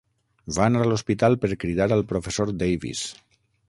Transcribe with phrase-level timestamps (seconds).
[0.55, 3.09] Va anar a l'hospital per cridar al Professor Davis.